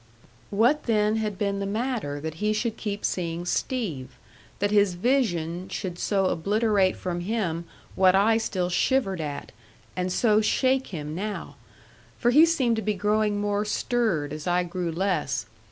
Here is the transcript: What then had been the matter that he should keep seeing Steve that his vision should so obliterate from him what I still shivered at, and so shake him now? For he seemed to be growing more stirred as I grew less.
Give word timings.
What 0.49 0.85
then 0.85 1.17
had 1.17 1.37
been 1.37 1.59
the 1.59 1.67
matter 1.67 2.19
that 2.21 2.33
he 2.41 2.53
should 2.53 2.75
keep 2.75 3.05
seeing 3.05 3.45
Steve 3.45 4.17
that 4.57 4.71
his 4.71 4.95
vision 4.95 5.69
should 5.69 5.99
so 5.99 6.25
obliterate 6.25 6.95
from 6.97 7.19
him 7.19 7.65
what 7.93 8.15
I 8.15 8.37
still 8.39 8.69
shivered 8.71 9.21
at, 9.21 9.51
and 9.95 10.11
so 10.11 10.41
shake 10.41 10.87
him 10.87 11.13
now? 11.13 11.55
For 12.17 12.31
he 12.31 12.47
seemed 12.47 12.77
to 12.77 12.81
be 12.81 12.95
growing 12.95 13.39
more 13.39 13.63
stirred 13.63 14.33
as 14.33 14.47
I 14.47 14.63
grew 14.63 14.91
less. 14.91 15.45